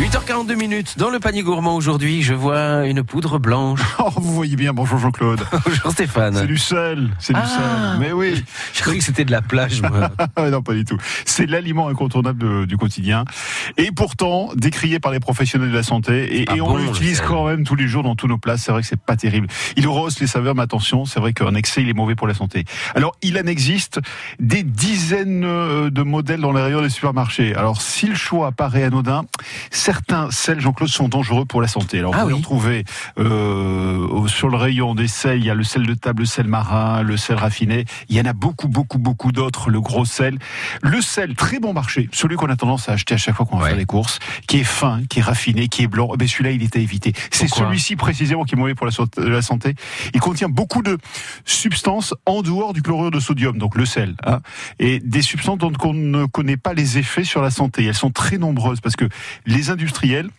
[0.00, 0.94] 8h42 minutes.
[0.96, 3.80] Dans le panier gourmand aujourd'hui, je vois une poudre blanche.
[4.02, 5.40] Oh, vous voyez bien, bonjour Jean-Claude.
[5.66, 6.34] Bonjour Stéphane.
[6.34, 7.46] C'est du sel, c'est du Ah.
[7.46, 8.00] sel.
[8.00, 8.42] Mais oui,
[8.74, 10.10] Je croyais que c'était de la plage, moi.
[10.50, 10.96] non pas du tout.
[11.26, 13.24] C'est l'aliment incontournable de- du quotidien.
[13.76, 16.40] Et pourtant, décrié par les professionnels de la santé.
[16.40, 18.56] Et, Ah et on bon, l'utilise quand même tous les jours dans tous nos plats.
[18.56, 19.48] C'est vrai que c'est pas terrible.
[19.76, 22.34] Il rehausse les saveurs, mais attention, c'est vrai qu'un excès, il est mauvais pour la
[22.34, 22.64] santé.
[22.94, 24.00] Alors, il en existe
[24.40, 27.54] des dizaines euh, de modèles dans les rayons des supermarchés.
[27.54, 29.24] Alors, si le choix paraît anodin,
[29.90, 31.98] certains sels, Jean-Claude, sont dangereux pour la santé.
[31.98, 32.40] Alors, Ah vous oui.
[32.42, 32.84] pouvez retrouver
[33.18, 36.46] euh, sur le rayon des sels, il y a le sel de table, le sel
[36.46, 37.86] marin, le sel raffiné.
[38.08, 39.68] Il y en a beaucoup, beaucoup, beaucoup d'autres.
[39.68, 40.38] Le gros sel,
[40.80, 43.56] le sel très bon marché, celui qu'on a tendance à acheter à chaque fois qu'on
[43.56, 43.70] va Ouais.
[43.70, 46.10] faire les courses, qui est fin, qui est raffiné, qui est blanc.
[46.14, 47.12] Eh ben celui-là, il est à éviter.
[47.32, 49.74] C'est celui-ci précisément qui est mauvais pour la, santé.
[50.14, 50.98] Il contient beaucoup de
[51.44, 54.38] substances en dehors du chlorure de sodium, donc le sel, hein,
[54.78, 57.84] et des substances dont on ne connaît pas les effets sur la santé.
[57.84, 59.08] Elles sont très nombreuses parce que
[59.46, 60.30] les industriels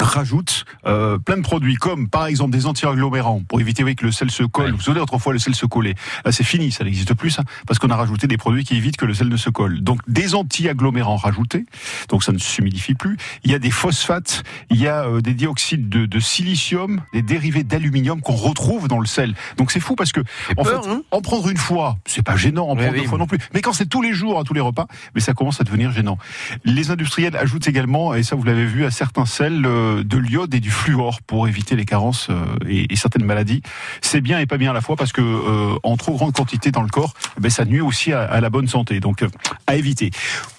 [0.00, 4.12] rajoutent euh, plein de produits comme par exemple des anti-agglomérants pour éviter oui, que le
[4.12, 4.66] sel se colle.
[4.66, 4.72] Ouais.
[4.72, 5.94] Vous savez autrefois le sel se collait.
[6.24, 8.96] Là c'est fini, ça n'existe plus ça parce qu'on a rajouté des produits qui évitent
[8.96, 9.80] que le sel ne se colle.
[9.80, 11.66] Donc des anti-agglomérants rajoutés,
[12.08, 13.16] donc ça ne s'humidifie plus.
[13.44, 17.22] Il y a des phosphates, il y a euh, des dioxydes de, de silicium, des
[17.22, 19.34] dérivés d'aluminium qu'on retrouve dans le sel.
[19.56, 20.20] Donc c'est fou parce que
[20.56, 23.00] en peur, fait, hein en prendre une fois, c'est pas gênant, en Oui, prendre oui.
[23.02, 23.38] deux fois non plus.
[23.54, 25.92] Mais quand c'est tous les jours, à tous les repas, mais ça commence à devenir
[25.92, 26.18] gênant.
[26.64, 30.54] Les industriels ajoutent également, et ça vous l'avez vu, à certains sels, euh, de l'iode
[30.54, 33.62] et du fluor pour éviter les carences euh, et, certaines maladies.
[34.00, 36.70] C'est bien et pas bien à la fois parce que euh, en trop grande quantité
[36.70, 39.00] dans le corps, eh ben, ça nuit aussi à, à la bonne santé.
[39.00, 39.28] Donc euh,
[39.66, 40.10] à éviter.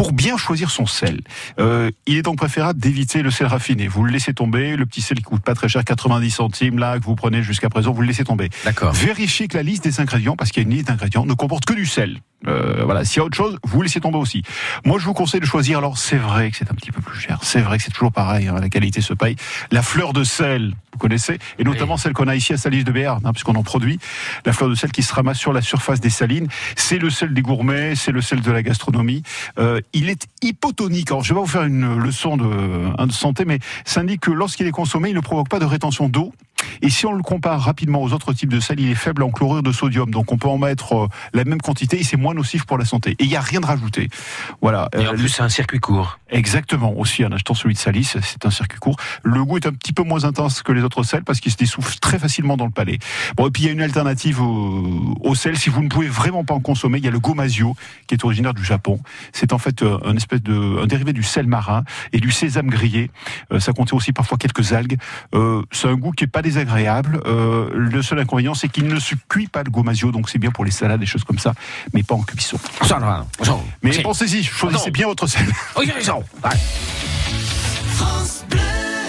[0.00, 1.20] Pour bien choisir son sel,
[1.58, 3.86] euh, il est donc préférable d'éviter le sel raffiné.
[3.86, 6.98] Vous le laissez tomber, le petit sel qui coûte pas très cher, 90 centimes là
[6.98, 8.48] que vous prenez jusqu'à présent, vous le laissez tomber.
[8.64, 8.94] D'accord.
[8.94, 11.66] Vérifiez que la liste des ingrédients, parce qu'il y a une liste d'ingrédients, ne comporte
[11.66, 12.22] que du sel.
[12.46, 14.42] Euh, voilà, s'il y a autre chose, vous laissez tomber aussi.
[14.84, 15.78] Moi, je vous conseille de choisir.
[15.78, 17.40] Alors, c'est vrai que c'est un petit peu plus cher.
[17.42, 18.48] C'est vrai que c'est toujours pareil.
[18.48, 19.36] hein, la qualité se paye.
[19.70, 22.92] La fleur de sel, vous connaissez, et notamment celle qu'on a ici à Salis de
[22.92, 23.98] Béarn, hein, puisqu'on en produit.
[24.46, 26.48] La fleur de sel qui se ramasse sur la surface des salines.
[26.76, 29.22] C'est le sel des gourmets, c'est le sel de la gastronomie.
[29.58, 31.10] Euh, il est hypotonique.
[31.10, 32.46] Alors, je vais pas vous faire une leçon de,
[32.98, 35.64] hein, de santé, mais ça indique que lorsqu'il est consommé, il ne provoque pas de
[35.64, 36.32] rétention d'eau.
[36.82, 39.30] Et si on le compare rapidement aux autres types de sel, il est faible en
[39.30, 40.10] chlorure de sodium.
[40.10, 42.84] Donc on peut en mettre euh, la même quantité et c'est moins nocif pour la
[42.84, 43.12] santé.
[43.18, 44.08] Et il n'y a rien de rajouté.
[44.62, 44.88] Voilà.
[44.94, 46.18] Et en Euh, plus, c'est un circuit court.
[46.30, 46.92] Exactement.
[46.96, 48.96] Aussi, en achetant celui de Salis, c'est un circuit court.
[49.22, 51.56] Le goût est un petit peu moins intense que les autres sels parce qu'il se
[51.56, 52.98] dessouffle très facilement dans le palais.
[53.36, 55.58] Bon, et puis il y a une alternative au, au sel.
[55.58, 57.74] Si vous ne pouvez vraiment pas en consommer, il y a le gomasio
[58.06, 59.00] qui est originaire du Japon.
[59.32, 62.68] C'est en fait euh, un espèce de un dérivé du sel marin et du sésame
[62.68, 63.10] grillé.
[63.52, 64.98] Euh, ça contient aussi parfois quelques algues.
[65.34, 66.69] Euh, c'est un goût qui est pas désagréable.
[67.26, 70.50] Euh, le seul inconvénient, c'est qu'il ne se cuit pas le gomasio, donc c'est bien
[70.50, 71.52] pour les salades, des choses comme ça,
[71.92, 72.58] mais pas en cuisson.
[72.82, 72.98] Ça,
[73.42, 74.92] ça, Mais pensez-y, choisissez Non.
[74.92, 75.46] bien votre sel.